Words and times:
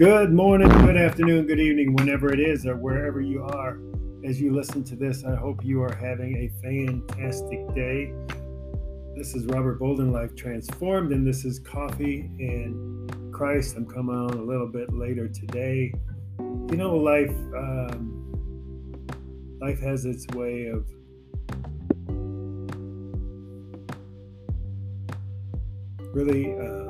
Good 0.00 0.32
morning, 0.32 0.70
good 0.70 0.96
afternoon, 0.96 1.46
good 1.46 1.60
evening, 1.60 1.92
whenever 1.92 2.32
it 2.32 2.40
is 2.40 2.64
or 2.64 2.74
wherever 2.74 3.20
you 3.20 3.42
are. 3.42 3.78
As 4.24 4.40
you 4.40 4.50
listen 4.50 4.82
to 4.84 4.96
this, 4.96 5.26
I 5.26 5.36
hope 5.36 5.62
you 5.62 5.82
are 5.82 5.94
having 5.94 6.36
a 6.38 6.62
fantastic 6.62 7.74
day. 7.74 8.10
This 9.14 9.34
is 9.34 9.44
Robert 9.44 9.78
Bolden, 9.78 10.10
Life 10.10 10.34
Transformed, 10.34 11.12
and 11.12 11.26
this 11.26 11.44
is 11.44 11.58
Coffee 11.58 12.30
and 12.38 13.30
Christ. 13.30 13.76
I'm 13.76 13.84
coming 13.84 14.16
on 14.16 14.30
a 14.30 14.42
little 14.42 14.68
bit 14.68 14.90
later 14.90 15.28
today. 15.28 15.92
You 16.38 16.76
know, 16.78 16.96
life 16.96 17.36
um, 17.54 18.24
life 19.60 19.80
has 19.80 20.06
its 20.06 20.26
way 20.28 20.68
of 20.68 20.86
really. 26.14 26.58
Uh, 26.58 26.89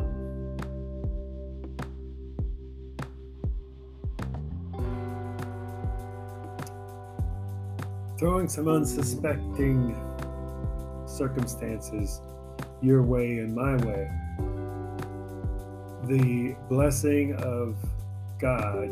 throwing 8.21 8.47
some 8.47 8.69
unsuspecting 8.69 9.97
circumstances 11.07 12.21
your 12.83 13.03
way 13.03 13.39
and 13.39 13.55
my 13.55 13.77
way. 13.77 14.11
The 16.05 16.55
blessing 16.69 17.35
of 17.37 17.77
God, 18.39 18.91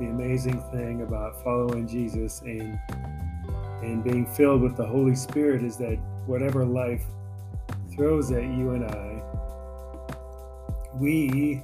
the 0.00 0.06
amazing 0.06 0.60
thing 0.72 1.02
about 1.02 1.44
following 1.44 1.86
Jesus 1.86 2.40
and 2.40 2.76
and 3.82 4.02
being 4.02 4.26
filled 4.26 4.62
with 4.62 4.76
the 4.76 4.84
Holy 4.84 5.14
Spirit 5.14 5.62
is 5.62 5.76
that 5.76 5.96
whatever 6.26 6.66
life 6.66 7.04
throws 7.94 8.32
at 8.32 8.42
you 8.42 8.72
and 8.72 8.84
I, 8.84 9.22
we 10.96 11.62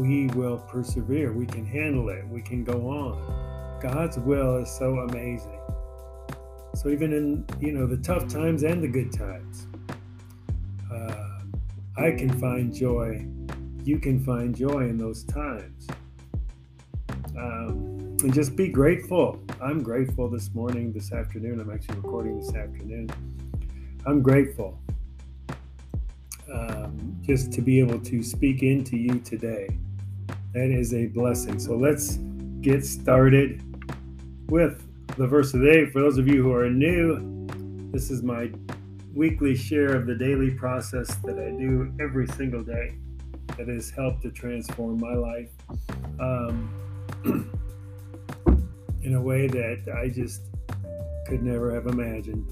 we 0.00 0.28
will 0.28 0.56
persevere. 0.56 1.30
We 1.30 1.44
can 1.44 1.66
handle 1.66 2.08
it. 2.08 2.26
We 2.26 2.40
can 2.40 2.64
go 2.64 2.88
on. 2.88 3.78
God's 3.82 4.18
will 4.18 4.56
is 4.62 4.70
so 4.70 4.98
amazing. 5.00 5.60
So 6.74 6.88
even 6.88 7.12
in 7.12 7.44
you 7.60 7.72
know 7.72 7.86
the 7.86 7.98
tough 7.98 8.26
times 8.26 8.62
and 8.62 8.82
the 8.82 8.88
good 8.88 9.12
times, 9.12 9.66
uh, 10.90 11.40
I 11.98 12.12
can 12.12 12.30
find 12.40 12.74
joy. 12.74 13.26
You 13.84 13.98
can 13.98 14.24
find 14.24 14.56
joy 14.56 14.88
in 14.88 14.96
those 14.96 15.24
times. 15.24 15.86
Um, 17.36 18.16
and 18.22 18.32
just 18.32 18.56
be 18.56 18.68
grateful. 18.68 19.38
I'm 19.62 19.82
grateful 19.82 20.30
this 20.30 20.54
morning, 20.54 20.92
this 20.92 21.12
afternoon. 21.12 21.60
I'm 21.60 21.70
actually 21.70 21.96
recording 21.96 22.38
this 22.38 22.54
afternoon. 22.54 23.10
I'm 24.06 24.22
grateful 24.22 24.78
um, 26.52 27.18
just 27.20 27.52
to 27.52 27.60
be 27.60 27.80
able 27.80 28.00
to 28.00 28.22
speak 28.22 28.62
into 28.62 28.96
you 28.96 29.18
today. 29.20 29.68
That 30.52 30.70
is 30.70 30.92
a 30.94 31.06
blessing. 31.06 31.60
So 31.60 31.76
let's 31.76 32.16
get 32.60 32.84
started 32.84 33.62
with 34.48 34.82
the 35.16 35.26
verse 35.26 35.54
of 35.54 35.60
the 35.60 35.66
day. 35.66 35.86
For 35.90 36.00
those 36.00 36.18
of 36.18 36.26
you 36.26 36.42
who 36.42 36.52
are 36.52 36.68
new, 36.68 37.46
this 37.92 38.10
is 38.10 38.24
my 38.24 38.50
weekly 39.14 39.54
share 39.54 39.94
of 39.94 40.06
the 40.06 40.14
daily 40.14 40.50
process 40.50 41.14
that 41.24 41.38
I 41.38 41.50
do 41.50 41.92
every 42.00 42.26
single 42.28 42.64
day 42.64 42.96
that 43.56 43.68
has 43.68 43.90
helped 43.90 44.22
to 44.22 44.30
transform 44.30 44.98
my 44.98 45.14
life 45.14 45.50
um, 46.18 46.68
in 49.02 49.14
a 49.14 49.20
way 49.20 49.46
that 49.46 49.94
I 49.96 50.08
just 50.08 50.42
could 51.26 51.44
never 51.44 51.72
have 51.72 51.86
imagined. 51.86 52.44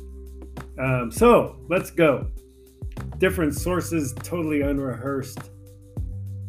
Um, 0.78 1.10
so 1.10 1.56
let's 1.68 1.90
go. 1.90 2.28
Different 3.18 3.55
sources, 3.55 4.14
totally 4.23 4.61
unrehearsed 4.61 5.50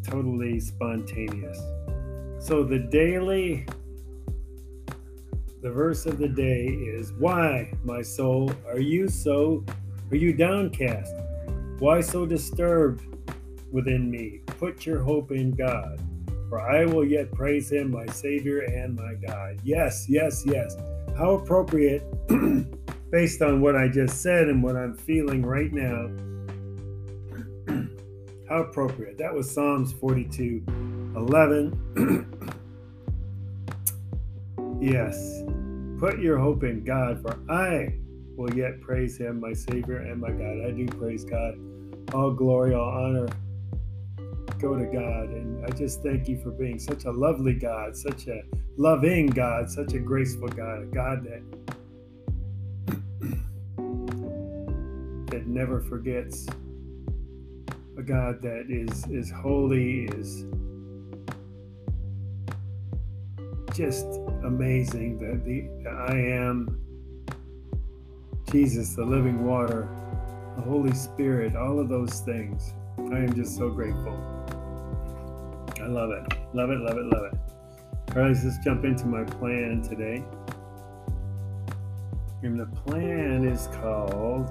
totally 0.10 0.60
spontaneous. 0.60 1.60
So 2.40 2.64
the 2.64 2.80
daily, 2.80 3.66
the 5.62 5.70
verse 5.70 6.06
of 6.06 6.18
the 6.18 6.28
day 6.28 6.66
is 6.66 7.14
Why, 7.14 7.72
my 7.84 8.02
soul, 8.02 8.52
are 8.68 8.80
you 8.80 9.08
so, 9.08 9.64
are 10.10 10.16
you 10.16 10.34
downcast? 10.34 11.14
Why 11.80 12.02
so 12.02 12.26
disturbed 12.26 13.04
within 13.72 14.10
me? 14.10 14.42
Put 14.46 14.86
your 14.86 15.00
hope 15.00 15.32
in 15.32 15.52
God, 15.52 16.02
for 16.50 16.60
I 16.60 16.86
will 16.86 17.06
yet 17.06 17.32
praise 17.32 17.72
him, 17.72 17.92
my 17.92 18.06
Savior 18.08 18.62
and 18.62 18.96
my 18.96 19.14
God. 19.14 19.60
Yes, 19.64 20.08
yes, 20.10 20.44
yes. 20.46 20.76
How 21.18 21.32
appropriate, 21.32 22.04
based 23.12 23.42
on 23.42 23.62
what 23.62 23.76
I 23.76 23.88
just 23.88 24.22
said 24.22 24.48
and 24.48 24.64
what 24.64 24.76
I'm 24.76 24.96
feeling 24.96 25.42
right 25.42 25.72
now 25.72 26.10
how 28.50 28.64
appropriate. 28.64 29.18
That 29.18 29.34
was 29.34 29.50
Psalms 29.50 29.94
42 29.94 30.64
11. 31.16 32.28
yes. 34.82 35.44
Put 36.00 36.20
your 36.20 36.38
hope 36.38 36.64
in 36.64 36.84
God, 36.84 37.22
for 37.22 37.40
I 37.52 37.96
will 38.36 38.54
yet 38.54 38.82
praise 38.82 39.18
him, 39.18 39.40
my 39.40 39.54
Savior 39.54 39.98
and 39.98 40.20
my 40.20 40.32
God. 40.32 40.66
I 40.66 40.72
do 40.72 40.88
praise 40.88 41.24
God. 41.24 41.58
All 42.14 42.32
glory, 42.32 42.74
all 42.74 42.90
honor 42.90 43.28
go 44.60 44.78
to 44.78 44.86
God. 44.86 45.30
And 45.30 45.66
I 45.66 45.70
just 45.70 46.04
thank 46.04 46.28
you 46.28 46.38
for 46.42 46.52
being 46.52 46.80
such 46.80 47.06
a 47.06 47.12
lovely 47.12 47.54
God, 47.54 47.96
such 47.96 48.28
a 48.28 48.42
loving 48.78 49.28
God, 49.28 49.70
such 49.70 49.94
a 49.94 50.00
graceful 50.00 50.50
God, 50.50 50.84
a 50.84 50.86
God 50.86 51.24
that 51.24 51.42
that 55.32 55.48
never 55.48 55.82
forgets 55.82 56.48
a 58.00 58.02
God 58.02 58.42
that 58.42 58.68
is 58.70 59.06
is 59.08 59.30
holy, 59.30 60.06
is 60.06 60.46
just 63.76 64.06
amazing. 64.46 65.20
That 65.20 65.44
the, 65.44 65.68
I 65.90 66.16
am 66.16 66.80
Jesus, 68.50 68.96
the 68.96 69.04
living 69.04 69.44
water, 69.44 69.90
the 70.56 70.62
Holy 70.62 70.94
Spirit, 70.94 71.58
all 71.58 71.78
of 71.78 71.90
those 71.90 72.22
things. 72.22 72.74
I 72.98 73.18
am 73.18 73.34
just 73.34 73.58
so 73.58 73.70
grateful. 73.70 74.18
I 75.82 75.88
love 75.88 76.12
it. 76.12 76.24
Love 76.54 76.70
it, 76.70 76.80
love 76.80 76.98
it, 76.98 77.06
love 77.06 77.34
it. 77.34 77.40
All 78.16 78.22
right, 78.22 78.28
let's 78.30 78.44
just 78.44 78.64
jump 78.64 78.86
into 78.86 79.08
my 79.08 79.26
plan 79.26 79.82
today. 79.82 80.24
And 82.44 82.58
the 82.58 82.68
plan 82.68 83.46
is 83.46 83.68
called 83.68 84.50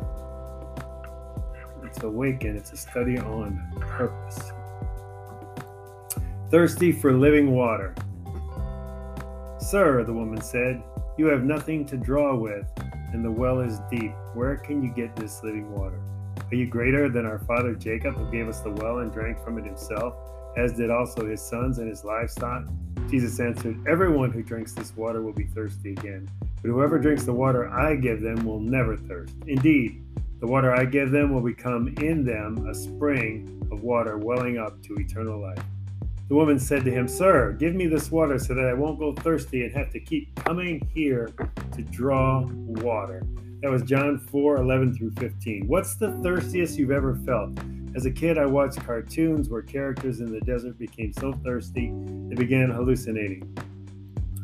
Awaken. 2.03 2.57
It's 2.57 2.73
a 2.73 2.77
study 2.77 3.19
on 3.19 3.61
purpose. 3.81 4.53
Thirsty 6.51 6.93
for 6.93 7.13
living 7.13 7.53
water. 7.53 7.95
Sir, 9.61 10.05
the 10.05 10.13
woman 10.13 10.41
said, 10.41 10.83
you 11.19 11.27
have 11.27 11.43
nothing 11.43 11.85
to 11.87 11.97
draw 11.97 12.37
with, 12.37 12.65
and 13.13 13.25
the 13.25 13.31
well 13.31 13.59
is 13.59 13.81
deep. 13.91 14.13
Where 14.35 14.57
can 14.57 14.85
you 14.85 14.91
get 14.91 15.17
this 15.17 15.43
living 15.43 15.69
water? 15.73 16.01
Are 16.49 16.55
you 16.55 16.65
greater 16.65 17.09
than 17.09 17.27
our 17.27 17.41
father 17.41 17.75
Jacob, 17.75 18.15
who 18.15 18.31
gave 18.31 18.49
us 18.49 18.61
the 18.61 18.71
well 18.71 19.01
and 19.01 19.13
drank 19.13 19.43
from 19.43 19.59
it 19.59 19.65
himself, 19.65 20.15
as 20.57 20.75
did 20.75 20.91
also 20.91 21.27
his 21.27 21.43
sons 21.43 21.79
and 21.79 21.89
his 21.89 22.05
livestock? 22.05 22.67
Jesus 23.11 23.41
answered, 23.41 23.85
Everyone 23.89 24.31
who 24.31 24.45
drinks 24.45 24.75
this 24.75 24.97
water 24.97 25.21
will 25.21 25.33
be 25.33 25.47
thirsty 25.47 25.91
again, 25.91 26.31
but 26.63 26.69
whoever 26.69 27.01
drinks 27.01 27.25
the 27.25 27.33
water 27.33 27.69
I 27.69 27.97
give 27.97 28.21
them 28.21 28.45
will 28.45 28.61
never 28.61 28.97
thirst. 28.97 29.35
Indeed, 29.49 30.05
the 30.41 30.47
water 30.47 30.73
I 30.73 30.85
give 30.85 31.11
them 31.11 31.33
will 31.33 31.43
become 31.43 31.95
in 32.01 32.25
them 32.25 32.67
a 32.69 32.75
spring 32.75 33.67
of 33.73 33.83
water 33.83 34.19
welling 34.19 34.59
up 34.59 34.83
to 34.85 34.95
eternal 34.95 35.41
life. 35.41 35.63
The 36.29 36.35
woman 36.35 36.59
said 36.59 36.85
to 36.85 36.91
him, 36.91 37.09
Sir, 37.09 37.53
give 37.53 37.75
me 37.75 37.87
this 37.87 38.11
water 38.11 38.39
so 38.39 38.55
that 38.55 38.67
I 38.67 38.75
won't 38.75 38.99
go 38.99 39.15
thirsty 39.15 39.65
and 39.65 39.75
have 39.75 39.91
to 39.93 40.01
keep 40.01 40.35
coming 40.37 40.87
here 40.95 41.31
to 41.73 41.83
draw 41.83 42.45
water. 42.47 43.23
That 43.63 43.71
was 43.71 43.83
John 43.83 44.19
4 44.19 44.59
11 44.59 44.95
through 44.95 45.13
15. 45.13 45.67
What's 45.67 45.97
the 45.97 46.13
thirstiest 46.23 46.79
you've 46.79 46.91
ever 46.91 47.17
felt? 47.27 47.59
As 47.97 48.07
a 48.07 48.11
kid, 48.11 48.39
I 48.39 48.47
watched 48.47 48.85
cartoons 48.85 49.49
where 49.49 49.63
characters 49.63 50.21
in 50.21 50.31
the 50.31 50.41
desert 50.41 50.79
became 50.79 51.13
so 51.15 51.33
thirsty 51.33 51.93
they 52.29 52.37
began 52.37 52.71
hallucinating. 52.71 53.57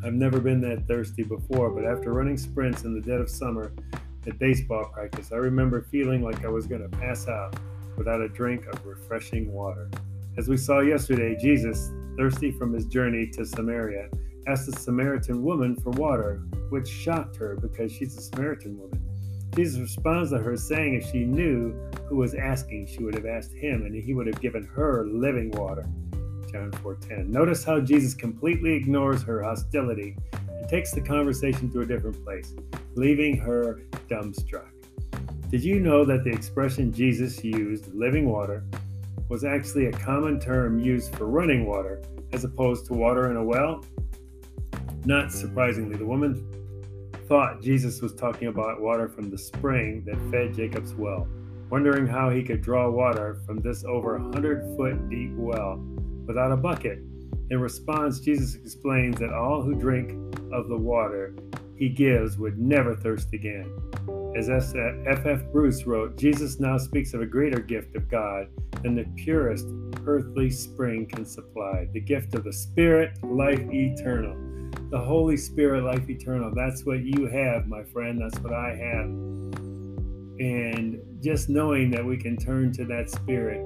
I've 0.05 0.15
never 0.15 0.41
been 0.41 0.61
that 0.63 0.89
thirsty 0.89 1.23
before, 1.23 1.71
but 1.71 1.85
after 1.85 2.13
running 2.13 2.37
sprints 2.37 2.83
in 2.85 2.95
the 2.95 3.01
dead 3.01 3.21
of 3.21 3.31
summer, 3.31 3.73
at 4.27 4.39
baseball 4.39 4.85
practice, 4.87 5.33
I 5.33 5.37
remember 5.37 5.83
feeling 5.83 6.23
like 6.23 6.45
I 6.45 6.49
was 6.49 6.67
going 6.67 6.83
to 6.83 6.97
pass 6.97 7.29
out 7.29 7.57
without 7.97 8.21
a 8.21 8.29
drink 8.29 8.67
of 8.67 8.85
refreshing 8.85 9.53
water. 9.53 9.91
As 10.37 10.49
we 10.49 10.57
saw 10.57 10.81
yesterday, 10.81 11.37
Jesus, 11.41 11.91
thirsty 12.17 12.51
from 12.53 12.73
his 12.73 12.87
journey 12.87 13.27
to 13.29 13.45
Samaria, 13.45 14.09
asked 14.47 14.67
the 14.67 14.79
Samaritan 14.79 15.43
woman 15.43 15.77
for 15.77 15.91
water, 15.91 16.43
which 16.71 16.89
shocked 16.89 17.37
her 17.37 17.57
because 17.57 17.93
she's 17.93 18.17
a 18.17 18.21
Samaritan 18.21 18.79
woman. 18.79 19.01
Jesus 19.55 19.79
responds 19.81 20.31
to 20.31 20.39
her 20.39 20.57
saying 20.57 20.95
if 20.95 21.11
she 21.11 21.21
knew 21.21 21.73
who 22.09 22.17
was 22.17 22.35
asking, 22.35 22.87
she 22.87 23.05
would 23.05 23.15
have 23.15 23.27
asked 23.27 23.53
him 23.53 23.83
and 23.87 23.95
he 23.95 24.13
would 24.13 24.27
have 24.27 24.41
given 24.41 24.65
her 24.65 25.07
living 25.07 25.51
water. 25.53 25.87
John 26.51 26.71
4:10. 26.73 27.31
Notice 27.31 27.65
how 27.65 27.81
Jesus 27.81 28.15
completely 28.15 28.75
ignores 28.75 29.23
her 29.23 29.43
hostility 29.43 30.17
and 30.33 30.69
takes 30.69 30.93
the 30.93 31.01
conversation 31.01 31.71
to 31.73 31.81
a 31.81 31.87
different 31.87 32.23
place, 32.25 32.55
leaving 32.97 33.37
her 33.37 33.81
dumbstruck. 34.09 34.69
Did 35.51 35.63
you 35.63 35.81
know 35.81 36.05
that 36.05 36.25
the 36.25 36.31
expression 36.31 36.93
Jesus 36.93 37.45
used, 37.45 37.95
living 37.95 38.29
water, 38.29 38.65
was 39.29 39.45
actually 39.45 39.87
a 39.87 39.93
common 39.93 40.41
term 40.41 40.79
used 40.79 41.15
for 41.17 41.27
running 41.27 41.67
water 41.67 42.03
as 42.33 42.45
opposed 42.45 42.87
to 42.87 42.95
water 42.95 43.31
in 43.31 43.37
a 43.37 43.45
well? 43.45 43.85
Not 45.05 45.33
surprisingly, 45.33 45.97
the 45.97 46.07
woman 46.07 46.51
thought 47.29 47.63
Jesus 47.63 48.01
was 48.01 48.15
talking 48.15 48.49
about 48.49 48.81
water 48.81 49.09
from 49.09 49.31
the 49.31 49.39
spring 49.39 50.05
that 50.07 50.17
fed 50.31 50.55
Jacob's 50.55 50.95
well, 50.95 51.27
wondering 51.71 52.07
how 52.07 52.31
he 52.31 52.43
could 52.43 52.61
draw 52.61 52.91
water 52.91 53.41
from 53.47 53.59
this 53.59 53.85
over 53.85 54.19
100 54.19 54.77
foot 54.77 55.09
deep 55.09 55.33
well 55.35 55.77
without 56.27 56.53
a 56.53 56.57
bucket. 56.57 56.99
In 57.51 57.61
response, 57.61 58.21
Jesus 58.21 58.55
explains 58.55 59.19
that 59.21 59.33
all 59.33 59.63
who 59.63 59.75
drink 59.75 60.13
of 60.53 60.69
the 60.69 60.77
water 60.77 61.35
he 61.77 61.89
gives 61.89 62.39
would 62.39 62.59
never 62.59 62.95
thirst 62.95 63.33
again. 63.33 63.71
As 64.37 64.51
F. 64.51 64.75
F. 65.27 65.43
Bruce 65.53 65.87
wrote, 65.87 66.17
Jesus 66.17 66.59
now 66.59 66.77
speaks 66.77 67.15
of 67.15 67.23
a 67.23 67.27
greater 67.27 67.61
gift 67.61 67.95
of 67.95 68.09
God 68.11 68.49
than 68.83 68.97
the 68.97 69.05
purest 69.17 69.67
earthly 70.07 70.51
spring 70.51 71.07
can 71.07 71.25
supply 71.25 71.89
the 71.93 72.01
gift 72.01 72.35
of 72.35 72.45
the 72.45 72.53
Spirit, 72.53 73.17
life 73.23 73.61
eternal. 73.73 74.37
The 74.91 74.99
Holy 74.99 75.37
Spirit, 75.37 75.85
life 75.85 76.09
eternal. 76.09 76.53
That's 76.55 76.85
what 76.85 77.05
you 77.05 77.27
have, 77.27 77.67
my 77.67 77.83
friend. 77.85 78.21
That's 78.21 78.39
what 78.41 78.53
I 78.53 78.77
have. 78.77 79.07
And 80.41 81.01
just 81.23 81.49
knowing 81.49 81.91
that 81.93 82.05
we 82.05 82.17
can 82.17 82.37
turn 82.37 82.73
to 82.73 82.85
that 82.87 83.11
Spirit 83.11 83.65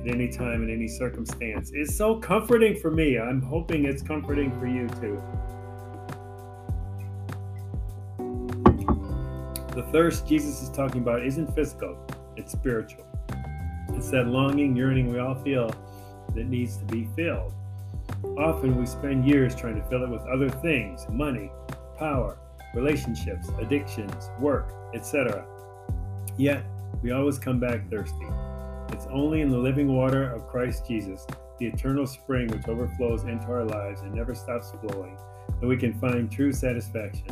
at 0.00 0.12
any 0.12 0.28
time, 0.28 0.62
in 0.62 0.70
any 0.70 0.88
circumstance, 0.88 1.72
is 1.72 1.96
so 1.96 2.18
comforting 2.18 2.76
for 2.76 2.90
me. 2.90 3.18
I'm 3.18 3.40
hoping 3.42 3.84
it's 3.84 4.02
comforting 4.02 4.58
for 4.58 4.66
you 4.66 4.88
too. 5.00 5.22
Thirst 9.92 10.26
Jesus 10.26 10.62
is 10.62 10.70
talking 10.70 11.02
about 11.02 11.24
isn't 11.24 11.54
physical, 11.54 11.98
it's 12.36 12.52
spiritual. 12.52 13.04
It's 13.90 14.10
that 14.10 14.28
longing, 14.28 14.76
yearning 14.76 15.12
we 15.12 15.18
all 15.18 15.34
feel 15.34 15.74
that 16.34 16.46
needs 16.46 16.76
to 16.76 16.84
be 16.84 17.08
filled. 17.16 17.52
Often 18.38 18.78
we 18.78 18.86
spend 18.86 19.26
years 19.26 19.54
trying 19.54 19.80
to 19.80 19.88
fill 19.88 20.04
it 20.04 20.10
with 20.10 20.22
other 20.22 20.48
things 20.48 21.06
money, 21.10 21.50
power, 21.98 22.38
relationships, 22.74 23.48
addictions, 23.60 24.30
work, 24.38 24.72
etc. 24.94 25.44
Yet, 26.36 26.64
we 27.02 27.10
always 27.10 27.38
come 27.38 27.58
back 27.58 27.88
thirsty. 27.90 28.26
It's 28.90 29.06
only 29.06 29.40
in 29.40 29.50
the 29.50 29.58
living 29.58 29.94
water 29.94 30.30
of 30.32 30.46
Christ 30.46 30.86
Jesus, 30.86 31.26
the 31.58 31.66
eternal 31.66 32.06
spring 32.06 32.48
which 32.48 32.68
overflows 32.68 33.24
into 33.24 33.46
our 33.46 33.64
lives 33.64 34.02
and 34.02 34.14
never 34.14 34.34
stops 34.34 34.72
flowing, 34.80 35.16
that 35.60 35.66
we 35.66 35.76
can 35.76 35.98
find 35.98 36.30
true 36.30 36.52
satisfaction. 36.52 37.26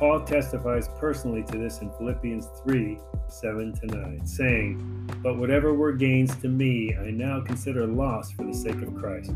Paul 0.00 0.24
testifies 0.24 0.88
personally 0.98 1.42
to 1.42 1.58
this 1.58 1.80
in 1.82 1.92
Philippians 1.92 2.48
3 2.64 2.98
7 3.28 3.72
to 3.80 3.86
9, 3.86 4.26
saying, 4.26 5.10
But 5.22 5.36
whatever 5.36 5.74
were 5.74 5.92
gains 5.92 6.34
to 6.36 6.48
me, 6.48 6.96
I 6.96 7.10
now 7.10 7.42
consider 7.42 7.86
loss 7.86 8.32
for 8.32 8.44
the 8.44 8.54
sake 8.54 8.80
of 8.80 8.96
Christ. 8.96 9.32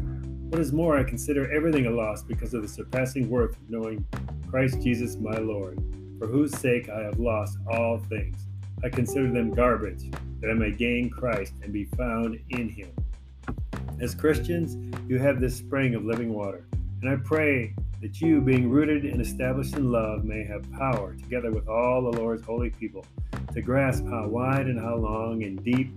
What 0.48 0.58
is 0.58 0.72
more, 0.72 0.96
I 0.96 1.04
consider 1.04 1.52
everything 1.52 1.84
a 1.84 1.90
loss 1.90 2.22
because 2.22 2.54
of 2.54 2.62
the 2.62 2.68
surpassing 2.68 3.28
worth 3.28 3.58
of 3.58 3.68
knowing 3.68 4.06
Christ 4.48 4.80
Jesus 4.80 5.16
my 5.16 5.36
Lord, 5.36 5.78
for 6.18 6.28
whose 6.28 6.56
sake 6.56 6.88
I 6.88 7.02
have 7.02 7.18
lost 7.18 7.58
all 7.70 7.98
things. 7.98 8.38
I 8.82 8.88
consider 8.88 9.30
them 9.30 9.52
garbage, 9.52 10.10
that 10.40 10.50
I 10.50 10.54
may 10.54 10.70
gain 10.70 11.10
Christ 11.10 11.52
and 11.62 11.74
be 11.74 11.84
found 11.84 12.40
in 12.48 12.70
him. 12.70 12.90
As 14.00 14.14
Christians, 14.14 14.78
you 15.08 15.18
have 15.18 15.42
this 15.42 15.56
spring 15.56 15.94
of 15.94 16.06
living 16.06 16.32
water, 16.32 16.66
and 17.02 17.10
I 17.10 17.16
pray 17.16 17.74
that 18.04 18.20
you, 18.20 18.38
being 18.38 18.68
rooted 18.68 19.06
and 19.06 19.18
established 19.18 19.76
in 19.76 19.90
love, 19.90 20.24
may 20.24 20.44
have 20.44 20.70
power, 20.72 21.14
together 21.14 21.50
with 21.50 21.66
all 21.68 22.02
the 22.02 22.20
Lord's 22.20 22.44
holy 22.44 22.68
people, 22.68 23.02
to 23.54 23.62
grasp 23.62 24.04
how 24.04 24.28
wide 24.28 24.66
and 24.66 24.78
how 24.78 24.94
long 24.94 25.42
and 25.42 25.64
deep 25.64 25.88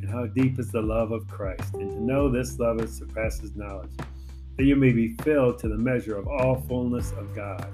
and 0.00 0.08
how 0.08 0.26
deep 0.26 0.60
is 0.60 0.70
the 0.70 0.80
love 0.80 1.10
of 1.10 1.26
Christ, 1.26 1.74
and 1.74 1.90
to 1.90 2.00
know 2.00 2.28
this 2.28 2.56
love 2.60 2.78
that 2.78 2.88
surpasses 2.88 3.56
knowledge, 3.56 3.90
that 4.58 4.64
you 4.64 4.76
may 4.76 4.92
be 4.92 5.16
filled 5.22 5.58
to 5.58 5.68
the 5.68 5.76
measure 5.76 6.16
of 6.16 6.28
all 6.28 6.60
fullness 6.68 7.10
of 7.18 7.34
God. 7.34 7.66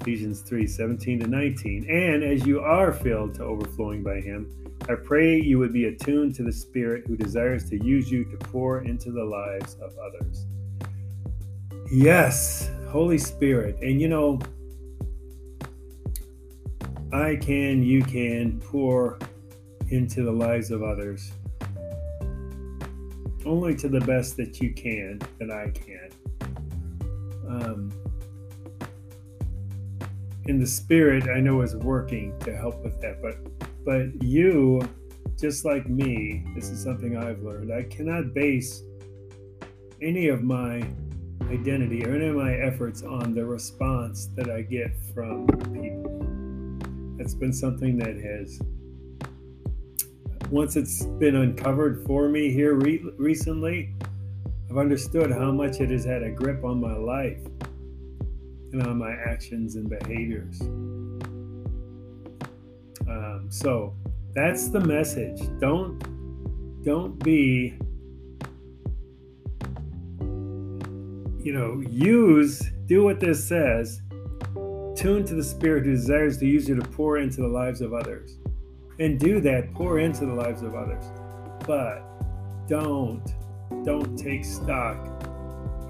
Ephesians 0.00 0.40
3 0.40 0.66
17 0.66 1.20
to 1.20 1.26
19. 1.26 1.90
And 1.90 2.24
as 2.24 2.46
you 2.46 2.60
are 2.60 2.90
filled 2.90 3.34
to 3.34 3.44
overflowing 3.44 4.02
by 4.02 4.22
Him, 4.22 4.50
I 4.88 4.94
pray 4.94 5.38
you 5.38 5.58
would 5.58 5.74
be 5.74 5.84
attuned 5.88 6.36
to 6.36 6.42
the 6.42 6.52
Spirit 6.52 7.04
who 7.06 7.18
desires 7.18 7.68
to 7.68 7.84
use 7.84 8.10
you 8.10 8.24
to 8.24 8.38
pour 8.38 8.82
into 8.82 9.12
the 9.12 9.24
lives 9.24 9.76
of 9.82 9.94
others. 9.98 10.46
Yes, 11.94 12.70
Holy 12.88 13.18
Spirit. 13.18 13.76
And 13.82 14.00
you 14.00 14.08
know, 14.08 14.40
I 17.12 17.36
can, 17.36 17.82
you 17.82 18.02
can 18.02 18.58
pour 18.60 19.18
into 19.90 20.22
the 20.22 20.32
lives 20.32 20.70
of 20.70 20.82
others 20.82 21.32
only 23.44 23.74
to 23.74 23.90
the 23.90 24.00
best 24.00 24.38
that 24.38 24.58
you 24.58 24.72
can, 24.72 25.20
that 25.38 25.50
I 25.50 25.68
can. 25.68 26.10
Um, 27.46 27.92
and 30.46 30.62
the 30.62 30.66
Spirit, 30.66 31.28
I 31.28 31.40
know, 31.40 31.60
is 31.60 31.76
working 31.76 32.38
to 32.40 32.56
help 32.56 32.82
with 32.82 33.02
that. 33.02 33.20
But, 33.20 33.36
but 33.84 34.22
you, 34.22 34.80
just 35.38 35.66
like 35.66 35.90
me, 35.90 36.42
this 36.54 36.70
is 36.70 36.82
something 36.82 37.18
I've 37.18 37.42
learned. 37.42 37.70
I 37.70 37.82
cannot 37.82 38.32
base 38.32 38.82
any 40.00 40.28
of 40.28 40.42
my 40.42 40.82
identity 41.50 42.04
or 42.04 42.14
any 42.14 42.26
of 42.26 42.36
my 42.36 42.54
efforts 42.54 43.02
on 43.02 43.34
the 43.34 43.44
response 43.44 44.28
that 44.36 44.50
I 44.50 44.62
get 44.62 44.92
from 45.14 45.46
people. 45.72 47.16
That's 47.18 47.34
been 47.34 47.52
something 47.52 47.98
that 47.98 48.16
has, 48.16 48.60
once 50.50 50.76
it's 50.76 51.04
been 51.04 51.36
uncovered 51.36 52.04
for 52.06 52.28
me 52.28 52.52
here 52.52 52.74
re- 52.74 53.04
recently, 53.16 53.94
I've 54.70 54.78
understood 54.78 55.30
how 55.30 55.52
much 55.52 55.80
it 55.80 55.90
has 55.90 56.04
had 56.04 56.22
a 56.22 56.30
grip 56.30 56.64
on 56.64 56.80
my 56.80 56.96
life 56.96 57.44
and 58.72 58.82
on 58.86 58.96
my 58.98 59.12
actions 59.12 59.76
and 59.76 59.88
behaviors. 59.88 60.60
Um, 63.08 63.46
so 63.50 63.94
that's 64.34 64.68
the 64.68 64.80
message. 64.80 65.40
Don't 65.60 65.98
don't 66.82 67.22
be 67.22 67.78
you 71.42 71.52
know, 71.52 71.82
use, 71.90 72.62
do 72.86 73.02
what 73.04 73.18
this 73.18 73.46
says, 73.46 74.00
tune 74.94 75.24
to 75.24 75.34
the 75.34 75.42
Spirit 75.42 75.84
who 75.84 75.92
desires 75.92 76.38
to 76.38 76.46
use 76.46 76.68
you 76.68 76.76
to 76.76 76.82
pour 76.82 77.18
into 77.18 77.40
the 77.40 77.48
lives 77.48 77.80
of 77.80 77.92
others. 77.92 78.38
And 79.00 79.18
do 79.18 79.40
that, 79.40 79.72
pour 79.74 79.98
into 79.98 80.24
the 80.26 80.34
lives 80.34 80.62
of 80.62 80.76
others. 80.76 81.04
But 81.66 82.04
don't, 82.68 83.24
don't 83.84 84.16
take 84.16 84.44
stock 84.44 84.96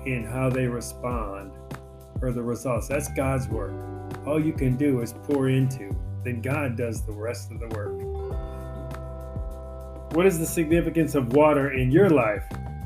in 0.06 0.24
how 0.24 0.48
they 0.48 0.66
respond 0.66 1.52
or 2.22 2.32
the 2.32 2.42
results. 2.42 2.88
That's 2.88 3.12
God's 3.12 3.48
work. 3.48 3.74
All 4.26 4.40
you 4.42 4.52
can 4.52 4.76
do 4.76 5.02
is 5.02 5.12
pour 5.12 5.48
into, 5.50 5.94
then 6.24 6.40
God 6.40 6.76
does 6.76 7.04
the 7.04 7.12
rest 7.12 7.50
of 7.50 7.60
the 7.60 7.68
work. 7.68 8.00
What 10.14 10.26
is 10.26 10.38
the 10.38 10.46
significance 10.46 11.14
of 11.14 11.34
water 11.34 11.72
in 11.72 11.90
your 11.90 12.08
life? 12.08 12.44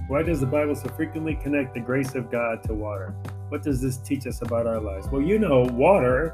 Why 0.09 0.23
does 0.23 0.39
the 0.39 0.47
Bible 0.47 0.77
so 0.77 0.89
frequently 0.91 1.35
connect 1.35 1.75
the 1.75 1.81
grace 1.81 2.15
of 2.15 2.31
God 2.31 2.63
to 2.65 2.75
water? 2.75 3.09
What 3.49 3.65
does 3.65 3.81
this 3.81 3.97
teach 3.97 4.25
us 4.29 4.41
about 4.41 4.65
our 4.65 4.81
lives? 4.81 5.09
Well, 5.09 5.21
you 5.21 5.37
know, 5.37 5.63
water 5.63 6.33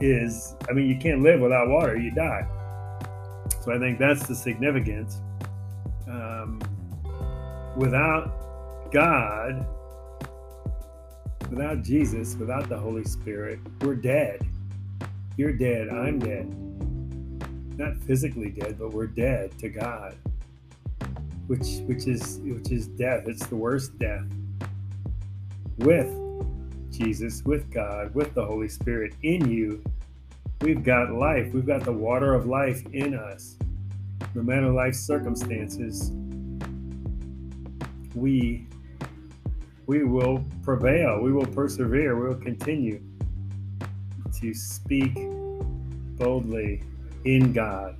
is, 0.00 0.54
I 0.70 0.72
mean, 0.72 0.88
you 0.88 0.96
can't 0.96 1.22
live 1.22 1.40
without 1.40 1.68
water, 1.68 1.96
you 1.96 2.12
die. 2.12 2.46
So 3.62 3.72
I 3.72 3.80
think 3.80 3.98
that's 3.98 4.28
the 4.28 4.36
significance. 4.36 5.18
Um, 6.06 6.62
without 7.76 8.92
God, 8.92 9.66
without 11.50 11.82
Jesus, 11.82 12.36
without 12.36 12.68
the 12.68 12.78
Holy 12.78 13.04
Spirit, 13.04 13.58
we're 13.80 13.96
dead. 13.96 14.46
You're 15.36 15.52
dead, 15.52 15.88
I'm 15.88 16.20
dead. 16.20 16.46
Not 17.76 17.96
physically 18.04 18.50
dead, 18.50 18.78
but 18.78 18.92
we're 18.92 19.08
dead 19.08 19.58
to 19.58 19.68
God 19.68 20.14
which 21.52 21.82
which 21.84 22.06
is 22.06 22.40
which 22.44 22.72
is 22.72 22.86
death. 22.86 23.24
It's 23.26 23.46
the 23.46 23.56
worst 23.56 23.98
death. 23.98 24.24
With 25.76 26.10
Jesus, 26.90 27.42
with 27.44 27.70
God, 27.70 28.14
with 28.14 28.32
the 28.34 28.42
Holy 28.42 28.70
Spirit 28.70 29.12
in 29.22 29.50
you, 29.50 29.84
we've 30.62 30.82
got 30.82 31.12
life. 31.12 31.52
We've 31.52 31.66
got 31.66 31.84
the 31.84 31.92
water 31.92 32.32
of 32.32 32.46
life 32.46 32.82
in 32.94 33.14
us. 33.14 33.58
No 34.34 34.42
matter 34.42 34.70
life's 34.70 35.00
circumstances, 35.00 36.12
we 38.14 38.66
we 39.84 40.04
will 40.04 40.42
prevail. 40.62 41.20
We 41.20 41.34
will 41.34 41.44
persevere. 41.44 42.18
We 42.18 42.28
will 42.28 42.42
continue 42.42 43.02
to 44.40 44.54
speak 44.54 45.12
boldly 46.16 46.82
in 47.26 47.52
God, 47.52 47.98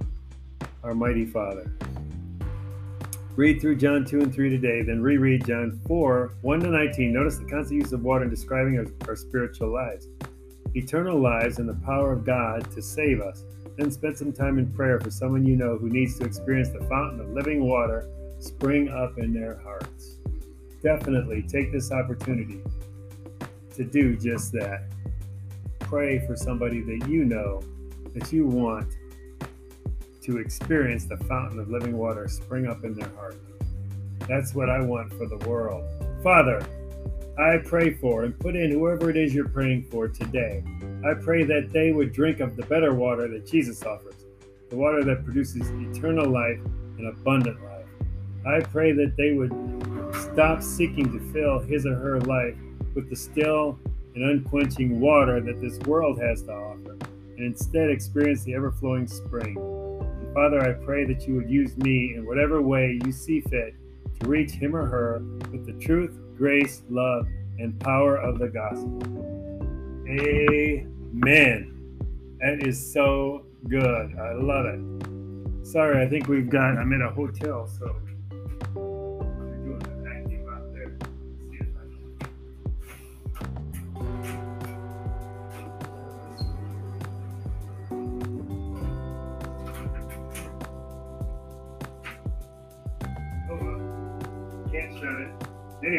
our 0.82 0.94
mighty 0.94 1.26
Father. 1.26 1.70
Read 3.34 3.62
through 3.62 3.76
John 3.76 4.04
2 4.04 4.20
and 4.20 4.34
3 4.34 4.50
today, 4.50 4.82
then 4.82 5.00
reread 5.00 5.46
John 5.46 5.80
4 5.86 6.34
1 6.42 6.60
to 6.60 6.66
19. 6.68 7.14
Notice 7.14 7.38
the 7.38 7.46
constant 7.46 7.80
use 7.80 7.92
of 7.94 8.02
water 8.02 8.24
in 8.24 8.30
describing 8.30 8.78
our, 8.78 9.08
our 9.08 9.16
spiritual 9.16 9.72
lives. 9.72 10.06
Eternal 10.74 11.18
lives 11.18 11.58
and 11.58 11.66
the 11.66 11.80
power 11.86 12.12
of 12.12 12.26
God 12.26 12.70
to 12.72 12.82
save 12.82 13.22
us. 13.22 13.44
Then 13.78 13.90
spend 13.90 14.18
some 14.18 14.32
time 14.32 14.58
in 14.58 14.70
prayer 14.74 15.00
for 15.00 15.10
someone 15.10 15.46
you 15.46 15.56
know 15.56 15.78
who 15.78 15.88
needs 15.88 16.18
to 16.18 16.26
experience 16.26 16.68
the 16.68 16.84
fountain 16.90 17.20
of 17.20 17.30
living 17.30 17.66
water 17.66 18.06
spring 18.38 18.90
up 18.90 19.16
in 19.16 19.32
their 19.32 19.58
hearts. 19.60 20.18
Definitely 20.82 21.42
take 21.42 21.72
this 21.72 21.90
opportunity 21.90 22.60
to 23.76 23.84
do 23.84 24.14
just 24.14 24.52
that. 24.52 24.88
Pray 25.78 26.18
for 26.26 26.36
somebody 26.36 26.82
that 26.82 27.08
you 27.08 27.24
know 27.24 27.62
that 28.12 28.30
you 28.30 28.46
want 28.46 28.94
to 30.22 30.38
experience 30.38 31.04
the 31.04 31.16
fountain 31.16 31.58
of 31.58 31.68
living 31.68 31.96
water 31.96 32.28
spring 32.28 32.66
up 32.66 32.84
in 32.84 32.94
their 32.94 33.08
heart. 33.10 33.36
That's 34.28 34.54
what 34.54 34.70
I 34.70 34.80
want 34.80 35.12
for 35.14 35.26
the 35.26 35.38
world. 35.48 35.84
Father, 36.22 36.64
I 37.38 37.58
pray 37.64 37.94
for 37.94 38.24
and 38.24 38.38
put 38.38 38.54
in 38.54 38.70
whoever 38.70 39.10
it 39.10 39.16
is 39.16 39.34
you're 39.34 39.48
praying 39.48 39.84
for 39.90 40.06
today. 40.06 40.62
I 41.04 41.14
pray 41.14 41.44
that 41.44 41.72
they 41.72 41.90
would 41.90 42.12
drink 42.12 42.40
of 42.40 42.56
the 42.56 42.62
better 42.66 42.94
water 42.94 43.26
that 43.28 43.46
Jesus 43.46 43.82
offers, 43.82 44.14
the 44.70 44.76
water 44.76 45.02
that 45.02 45.24
produces 45.24 45.68
eternal 45.70 46.30
life 46.30 46.60
and 46.98 47.08
abundant 47.08 47.62
life. 47.64 47.86
I 48.46 48.60
pray 48.60 48.92
that 48.92 49.16
they 49.16 49.32
would 49.32 49.52
stop 50.32 50.62
seeking 50.62 51.10
to 51.12 51.32
fill 51.32 51.58
his 51.60 51.86
or 51.86 51.94
her 51.94 52.20
life 52.20 52.56
with 52.94 53.08
the 53.08 53.16
still 53.16 53.78
and 54.14 54.24
unquenching 54.24 55.00
water 55.00 55.40
that 55.40 55.60
this 55.60 55.78
world 55.80 56.20
has 56.20 56.42
to 56.42 56.52
offer, 56.52 56.96
and 57.36 57.40
instead 57.40 57.88
experience 57.88 58.44
the 58.44 58.54
ever 58.54 58.70
flowing 58.70 59.06
spring. 59.06 59.81
Father, 60.34 60.60
I 60.60 60.72
pray 60.84 61.04
that 61.04 61.28
you 61.28 61.34
would 61.34 61.50
use 61.50 61.76
me 61.76 62.14
in 62.14 62.24
whatever 62.26 62.62
way 62.62 62.98
you 63.04 63.12
see 63.12 63.42
fit 63.42 63.74
to 64.20 64.26
reach 64.26 64.52
him 64.52 64.74
or 64.74 64.86
her 64.86 65.22
with 65.50 65.66
the 65.66 65.74
truth, 65.74 66.18
grace, 66.36 66.82
love, 66.88 67.26
and 67.58 67.78
power 67.80 68.16
of 68.16 68.38
the 68.38 68.48
gospel. 68.48 69.02
Amen. 70.08 71.68
That 72.40 72.66
is 72.66 72.92
so 72.92 73.44
good. 73.68 74.18
I 74.18 74.32
love 74.32 74.66
it. 74.66 75.66
Sorry, 75.66 76.04
I 76.04 76.08
think 76.08 76.28
we've 76.28 76.48
got, 76.48 76.78
I'm 76.78 76.92
in 76.92 77.02
a 77.02 77.10
hotel, 77.10 77.66
so. 77.66 77.94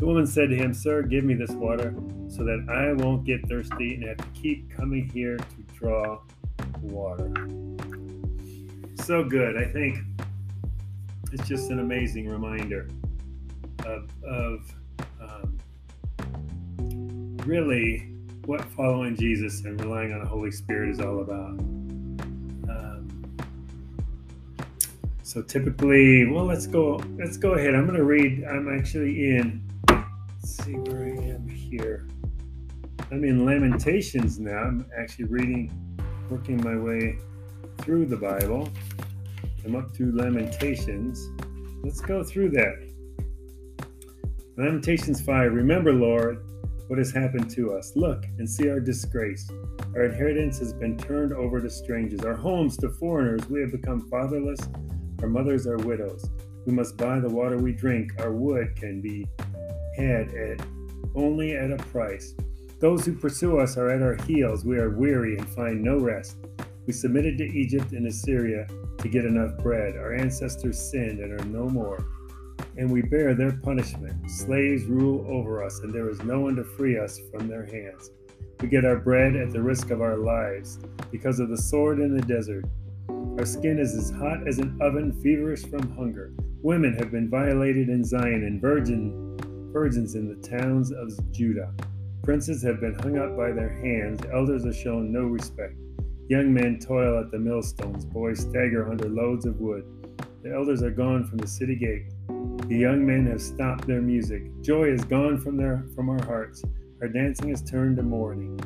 The 0.00 0.06
woman 0.06 0.26
said 0.26 0.48
to 0.48 0.56
him, 0.56 0.72
Sir, 0.72 1.02
give 1.02 1.24
me 1.24 1.34
this 1.34 1.50
water 1.50 1.94
so 2.26 2.42
that 2.42 2.66
I 2.70 2.94
won't 2.94 3.26
get 3.26 3.46
thirsty 3.46 3.96
and 3.96 4.04
have 4.04 4.16
to 4.16 4.40
keep 4.40 4.70
coming 4.70 5.10
here 5.10 5.36
to 5.36 5.62
draw 5.74 6.22
water. 6.80 7.30
So 9.04 9.22
good. 9.22 9.58
I 9.58 9.66
think 9.66 9.98
it's 11.32 11.46
just 11.46 11.70
an 11.70 11.80
amazing 11.80 12.30
reminder 12.30 12.88
of, 13.84 14.08
of 14.24 14.74
um, 15.20 15.58
really 17.44 18.14
what 18.46 18.64
following 18.72 19.14
Jesus 19.16 19.66
and 19.66 19.78
relying 19.84 20.14
on 20.14 20.20
the 20.20 20.28
Holy 20.28 20.50
Spirit 20.50 20.88
is 20.88 21.00
all 21.00 21.20
about. 21.20 21.58
Um, 22.70 23.36
so 25.22 25.42
typically, 25.42 26.24
well, 26.24 26.46
let's 26.46 26.66
go. 26.66 27.02
Let's 27.18 27.36
go 27.36 27.52
ahead. 27.52 27.74
I'm 27.74 27.84
going 27.84 27.98
to 27.98 28.04
read. 28.04 28.44
I'm 28.44 28.74
actually 28.74 29.36
in. 29.36 29.69
See 30.64 30.72
where 30.74 31.04
I 31.04 31.32
am 31.32 31.48
here. 31.48 32.06
I'm 33.10 33.24
in 33.24 33.46
Lamentations 33.46 34.38
now. 34.38 34.58
I'm 34.58 34.84
actually 34.96 35.24
reading, 35.24 35.72
working 36.28 36.62
my 36.62 36.76
way 36.76 37.18
through 37.78 38.06
the 38.06 38.16
Bible. 38.16 38.68
I'm 39.64 39.74
up 39.74 39.94
to 39.94 40.12
Lamentations. 40.12 41.30
Let's 41.82 42.02
go 42.02 42.22
through 42.22 42.50
that. 42.50 42.92
Lamentations 44.58 45.22
5 45.22 45.52
Remember, 45.54 45.94
Lord, 45.94 46.44
what 46.88 46.98
has 46.98 47.10
happened 47.10 47.48
to 47.52 47.72
us. 47.72 47.92
Look 47.96 48.24
and 48.38 48.48
see 48.48 48.68
our 48.68 48.80
disgrace. 48.80 49.48
Our 49.94 50.04
inheritance 50.04 50.58
has 50.58 50.74
been 50.74 50.98
turned 50.98 51.32
over 51.32 51.60
to 51.60 51.70
strangers, 51.70 52.20
our 52.20 52.36
homes 52.36 52.76
to 52.78 52.90
foreigners. 52.90 53.48
We 53.48 53.60
have 53.60 53.72
become 53.72 54.08
fatherless. 54.10 54.60
Our 55.22 55.28
mothers 55.28 55.66
are 55.66 55.78
widows. 55.78 56.28
We 56.66 56.72
must 56.72 56.98
buy 56.98 57.18
the 57.20 57.30
water 57.30 57.56
we 57.56 57.72
drink. 57.72 58.12
Our 58.18 58.32
wood 58.32 58.76
can 58.76 59.00
be 59.00 59.26
had 60.00 60.34
at 60.34 60.66
only 61.14 61.56
at 61.56 61.70
a 61.70 61.76
price. 61.76 62.34
Those 62.80 63.04
who 63.04 63.14
pursue 63.14 63.58
us 63.58 63.76
are 63.76 63.90
at 63.90 64.02
our 64.02 64.14
heels. 64.24 64.64
We 64.64 64.78
are 64.78 64.90
weary 64.90 65.36
and 65.36 65.48
find 65.50 65.82
no 65.82 65.98
rest. 65.98 66.36
We 66.86 66.92
submitted 66.92 67.36
to 67.38 67.44
Egypt 67.44 67.92
and 67.92 68.06
Assyria 68.06 68.66
to 68.98 69.08
get 69.08 69.24
enough 69.24 69.58
bread. 69.58 69.96
Our 69.96 70.14
ancestors 70.14 70.78
sinned 70.78 71.20
and 71.20 71.38
are 71.38 71.44
no 71.44 71.68
more. 71.68 72.04
And 72.78 72.90
we 72.90 73.02
bear 73.02 73.34
their 73.34 73.52
punishment. 73.52 74.30
Slaves 74.30 74.84
rule 74.84 75.26
over 75.28 75.62
us, 75.62 75.80
and 75.80 75.92
there 75.92 76.08
is 76.08 76.22
no 76.22 76.40
one 76.40 76.56
to 76.56 76.64
free 76.64 76.98
us 76.98 77.20
from 77.30 77.48
their 77.48 77.66
hands. 77.66 78.10
We 78.60 78.68
get 78.68 78.84
our 78.84 78.96
bread 78.96 79.36
at 79.36 79.52
the 79.52 79.62
risk 79.62 79.90
of 79.90 80.00
our 80.00 80.16
lives 80.16 80.78
because 81.10 81.40
of 81.40 81.48
the 81.48 81.58
sword 81.58 81.98
in 81.98 82.16
the 82.16 82.22
desert. 82.22 82.64
Our 83.08 83.46
skin 83.46 83.78
is 83.78 83.94
as 83.94 84.10
hot 84.10 84.46
as 84.46 84.58
an 84.58 84.78
oven, 84.80 85.12
feverish 85.22 85.64
from 85.66 85.94
hunger. 85.96 86.32
Women 86.62 86.94
have 86.94 87.10
been 87.10 87.30
violated 87.30 87.88
in 87.88 88.04
Zion, 88.04 88.44
and 88.44 88.60
virgin, 88.60 89.29
virgins 89.72 90.14
in 90.14 90.28
the 90.28 90.48
towns 90.48 90.92
of 90.92 91.10
Judah. 91.32 91.72
Princes 92.22 92.62
have 92.62 92.80
been 92.80 92.94
hung 92.94 93.18
up 93.18 93.36
by 93.36 93.52
their 93.52 93.70
hands, 93.70 94.20
elders 94.32 94.66
are 94.66 94.72
shown 94.72 95.12
no 95.12 95.22
respect. 95.22 95.74
Young 96.28 96.52
men 96.52 96.78
toil 96.78 97.18
at 97.18 97.30
the 97.30 97.38
millstones, 97.38 98.04
boys 98.04 98.40
stagger 98.40 98.90
under 98.90 99.08
loads 99.08 99.46
of 99.46 99.60
wood. 99.60 99.84
The 100.42 100.54
elders 100.54 100.82
are 100.82 100.90
gone 100.90 101.24
from 101.24 101.38
the 101.38 101.46
city 101.46 101.74
gate. 101.74 102.06
The 102.68 102.76
young 102.76 103.04
men 103.04 103.26
have 103.26 103.42
stopped 103.42 103.86
their 103.86 104.00
music. 104.00 104.42
Joy 104.62 104.84
is 104.84 105.04
gone 105.04 105.38
from 105.38 105.56
their 105.56 105.84
from 105.94 106.08
our 106.08 106.24
hearts. 106.24 106.62
Our 107.02 107.08
dancing 107.08 107.48
has 107.48 107.62
turned 107.62 107.96
to 107.96 108.02
mourning. 108.02 108.56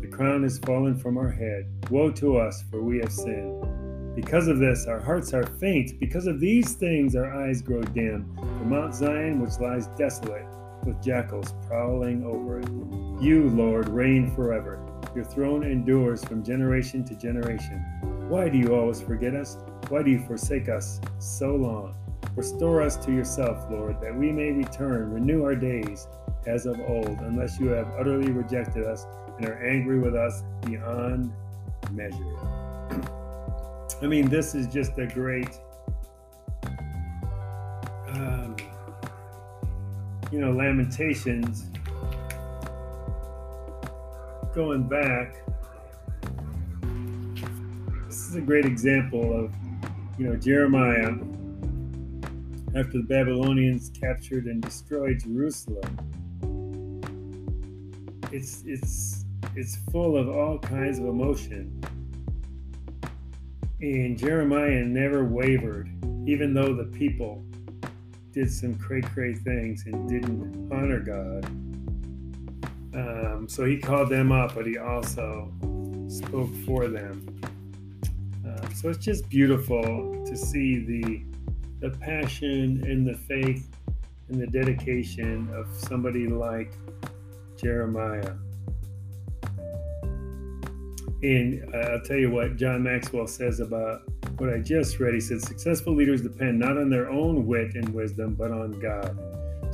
The 0.00 0.08
crown 0.08 0.42
has 0.42 0.58
fallen 0.58 0.98
from 0.98 1.16
our 1.16 1.30
head. 1.30 1.70
Woe 1.90 2.10
to 2.12 2.36
us, 2.36 2.64
for 2.70 2.82
we 2.82 2.98
have 2.98 3.12
sinned. 3.12 3.63
Because 4.14 4.46
of 4.46 4.60
this, 4.60 4.86
our 4.86 5.00
hearts 5.00 5.34
are 5.34 5.44
faint. 5.44 5.98
Because 5.98 6.28
of 6.28 6.38
these 6.38 6.74
things, 6.74 7.16
our 7.16 7.34
eyes 7.34 7.60
grow 7.60 7.82
dim. 7.82 8.32
For 8.36 8.64
Mount 8.64 8.94
Zion, 8.94 9.40
which 9.40 9.58
lies 9.58 9.88
desolate, 9.98 10.46
with 10.84 11.02
jackals 11.02 11.52
prowling 11.66 12.24
over 12.24 12.60
it. 12.60 12.68
You, 13.20 13.50
Lord, 13.50 13.88
reign 13.88 14.32
forever. 14.36 14.78
Your 15.16 15.24
throne 15.24 15.64
endures 15.64 16.24
from 16.24 16.44
generation 16.44 17.04
to 17.06 17.16
generation. 17.16 17.78
Why 18.28 18.48
do 18.48 18.56
you 18.56 18.74
always 18.74 19.00
forget 19.00 19.34
us? 19.34 19.56
Why 19.88 20.04
do 20.04 20.12
you 20.12 20.20
forsake 20.20 20.68
us 20.68 21.00
so 21.18 21.56
long? 21.56 21.96
Restore 22.36 22.82
us 22.82 22.96
to 23.04 23.12
yourself, 23.12 23.66
Lord, 23.68 24.00
that 24.00 24.16
we 24.16 24.30
may 24.30 24.52
return. 24.52 25.12
Renew 25.12 25.42
our 25.42 25.56
days 25.56 26.06
as 26.46 26.66
of 26.66 26.78
old, 26.80 27.18
unless 27.20 27.58
you 27.58 27.68
have 27.68 27.88
utterly 27.98 28.30
rejected 28.30 28.84
us 28.84 29.06
and 29.38 29.46
are 29.46 29.64
angry 29.64 29.98
with 29.98 30.14
us 30.14 30.44
beyond 30.64 31.32
measure. 31.92 33.20
I 34.04 34.06
mean, 34.06 34.28
this 34.28 34.54
is 34.54 34.66
just 34.66 34.98
a 34.98 35.06
great, 35.06 35.58
um, 38.08 38.54
you 40.30 40.38
know, 40.38 40.52
Lamentations. 40.52 41.70
Going 44.54 44.86
back, 44.88 45.36
this 48.06 48.28
is 48.28 48.34
a 48.34 48.42
great 48.42 48.66
example 48.66 49.46
of, 49.46 49.54
you 50.18 50.26
know, 50.26 50.36
Jeremiah 50.36 51.14
after 52.76 52.98
the 52.98 53.06
Babylonians 53.08 53.90
captured 53.98 54.44
and 54.44 54.60
destroyed 54.60 55.20
Jerusalem. 55.20 55.96
It's 58.30 58.64
it's 58.66 59.24
it's 59.56 59.76
full 59.90 60.18
of 60.18 60.28
all 60.28 60.58
kinds 60.58 60.98
of 60.98 61.06
emotion. 61.06 61.82
And 63.80 64.18
Jeremiah 64.18 64.84
never 64.84 65.24
wavered, 65.24 65.90
even 66.26 66.54
though 66.54 66.74
the 66.74 66.84
people 66.84 67.44
did 68.32 68.50
some 68.50 68.74
cray 68.74 69.00
cray 69.00 69.34
things 69.34 69.84
and 69.86 70.08
didn't 70.08 70.72
honor 70.72 71.00
God. 71.00 71.44
Um, 72.94 73.46
so 73.48 73.64
he 73.64 73.78
called 73.78 74.08
them 74.08 74.32
up, 74.32 74.54
but 74.54 74.66
he 74.66 74.78
also 74.78 75.52
spoke 76.08 76.54
for 76.66 76.88
them. 76.88 77.40
Uh, 78.46 78.68
so 78.70 78.88
it's 78.88 79.04
just 79.04 79.28
beautiful 79.28 80.24
to 80.26 80.36
see 80.36 80.78
the 80.84 81.22
the 81.80 81.90
passion 81.98 82.82
and 82.86 83.06
the 83.06 83.14
faith 83.14 83.68
and 84.28 84.40
the 84.40 84.46
dedication 84.46 85.48
of 85.54 85.68
somebody 85.76 86.26
like 86.26 86.72
Jeremiah. 87.56 88.34
And 91.24 91.74
uh, 91.74 91.78
I'll 91.78 92.00
tell 92.02 92.18
you 92.18 92.30
what 92.30 92.56
John 92.56 92.82
Maxwell 92.82 93.26
says 93.26 93.60
about 93.60 94.02
what 94.36 94.52
I 94.52 94.58
just 94.58 95.00
read. 95.00 95.14
He 95.14 95.22
said, 95.22 95.40
Successful 95.40 95.94
leaders 95.94 96.20
depend 96.20 96.58
not 96.58 96.76
on 96.76 96.90
their 96.90 97.08
own 97.08 97.46
wit 97.46 97.76
and 97.76 97.88
wisdom, 97.94 98.34
but 98.34 98.50
on 98.50 98.72
God. 98.72 99.18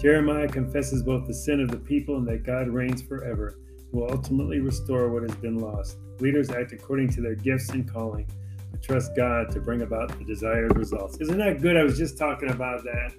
Jeremiah 0.00 0.46
confesses 0.46 1.02
both 1.02 1.26
the 1.26 1.34
sin 1.34 1.60
of 1.60 1.72
the 1.72 1.76
people 1.76 2.18
and 2.18 2.28
that 2.28 2.44
God 2.44 2.68
reigns 2.68 3.02
forever, 3.02 3.58
who 3.90 3.98
will 3.98 4.12
ultimately 4.12 4.60
restore 4.60 5.10
what 5.10 5.24
has 5.24 5.34
been 5.34 5.58
lost. 5.58 5.98
Leaders 6.20 6.50
act 6.50 6.70
according 6.70 7.10
to 7.14 7.20
their 7.20 7.34
gifts 7.34 7.70
and 7.70 7.92
calling, 7.92 8.30
but 8.70 8.80
trust 8.80 9.16
God 9.16 9.50
to 9.50 9.58
bring 9.58 9.82
about 9.82 10.16
the 10.16 10.24
desired 10.24 10.76
results. 10.76 11.18
Isn't 11.20 11.38
that 11.38 11.60
good? 11.60 11.76
I 11.76 11.82
was 11.82 11.98
just 11.98 12.16
talking 12.16 12.50
about 12.50 12.84
that 12.84 13.12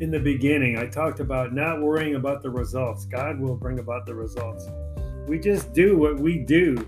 in 0.00 0.10
the 0.10 0.18
beginning. 0.18 0.76
I 0.76 0.86
talked 0.86 1.20
about 1.20 1.54
not 1.54 1.82
worrying 1.82 2.16
about 2.16 2.42
the 2.42 2.50
results. 2.50 3.04
God 3.04 3.38
will 3.38 3.54
bring 3.54 3.78
about 3.78 4.06
the 4.06 4.14
results. 4.16 4.68
We 5.28 5.38
just 5.38 5.72
do 5.72 5.96
what 5.96 6.18
we 6.18 6.38
do. 6.38 6.84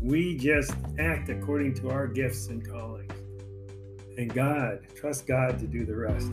We 0.00 0.36
just 0.36 0.72
act 0.98 1.28
according 1.28 1.74
to 1.74 1.90
our 1.90 2.06
gifts 2.06 2.48
and 2.48 2.66
callings. 2.66 3.12
And 4.16 4.32
God, 4.32 4.80
trust 4.94 5.26
God 5.26 5.58
to 5.58 5.66
do 5.66 5.84
the 5.84 5.94
rest. 5.94 6.30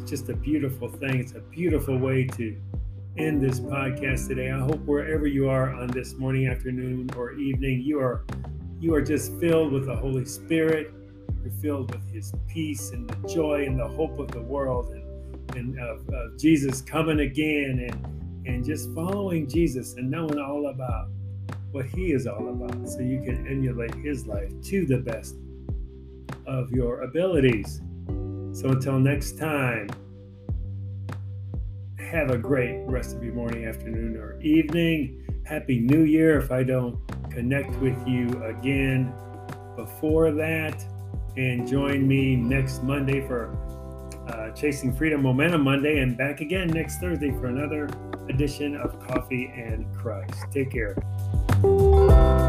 It's 0.00 0.10
just 0.10 0.28
a 0.30 0.34
beautiful 0.34 0.88
thing. 0.88 1.20
It's 1.20 1.34
a 1.34 1.40
beautiful 1.40 1.98
way 1.98 2.26
to 2.26 2.56
end 3.18 3.42
this 3.42 3.60
podcast 3.60 4.28
today. 4.28 4.50
I 4.50 4.58
hope 4.58 4.80
wherever 4.86 5.26
you 5.26 5.50
are 5.50 5.74
on 5.74 5.88
this 5.88 6.14
morning, 6.14 6.48
afternoon, 6.48 7.10
or 7.14 7.32
evening, 7.32 7.82
you 7.82 8.00
are 8.00 8.24
you 8.78 8.94
are 8.94 9.02
just 9.02 9.38
filled 9.38 9.72
with 9.72 9.84
the 9.84 9.96
Holy 9.96 10.24
Spirit. 10.24 10.90
You're 11.42 11.52
filled 11.60 11.94
with 11.94 12.10
His 12.10 12.32
peace 12.48 12.90
and 12.90 13.08
the 13.08 13.28
joy 13.28 13.66
and 13.66 13.78
the 13.78 13.88
hope 13.88 14.18
of 14.18 14.30
the 14.30 14.40
world 14.40 14.90
and, 14.90 15.56
and 15.56 15.78
of, 15.78 16.08
of 16.08 16.38
Jesus 16.38 16.80
coming 16.80 17.20
again 17.20 17.86
and 17.90 18.46
and 18.46 18.64
just 18.64 18.90
following 18.94 19.46
Jesus 19.46 19.94
and 19.96 20.10
knowing 20.10 20.38
all 20.38 20.68
about 20.68 21.08
what 21.72 21.86
He 21.86 22.12
is 22.12 22.26
all 22.26 22.48
about, 22.48 22.88
so 22.88 23.00
you 23.00 23.22
can 23.22 23.46
emulate 23.46 23.94
His 23.94 24.26
life 24.26 24.52
to 24.64 24.86
the 24.86 24.98
best 24.98 25.36
of 26.46 26.70
your 26.70 27.02
abilities. 27.02 27.80
So 28.52 28.70
until 28.70 28.98
next 28.98 29.38
time 29.38 29.88
have 32.10 32.30
a 32.30 32.38
great 32.38 32.82
rest 32.86 33.14
of 33.14 33.22
your 33.22 33.34
morning, 33.34 33.66
afternoon, 33.66 34.16
or 34.16 34.40
evening. 34.40 35.24
Happy 35.44 35.78
New 35.78 36.02
Year 36.02 36.40
if 36.40 36.50
I 36.50 36.64
don't 36.64 36.98
connect 37.30 37.74
with 37.76 37.96
you 38.06 38.42
again 38.44 39.14
before 39.76 40.32
that. 40.32 40.84
And 41.36 41.68
join 41.68 42.08
me 42.08 42.34
next 42.34 42.82
Monday 42.82 43.24
for 43.26 43.56
uh, 44.28 44.50
Chasing 44.50 44.92
Freedom 44.92 45.22
Momentum 45.22 45.62
Monday 45.62 46.00
and 46.00 46.18
back 46.18 46.40
again 46.40 46.66
next 46.68 46.98
Thursday 46.98 47.30
for 47.30 47.46
another 47.46 47.88
edition 48.28 48.76
of 48.76 48.98
Coffee 49.06 49.46
and 49.54 49.86
Christ. 49.96 50.34
Take 50.52 50.72
care. 50.72 50.96
Música 51.62 52.39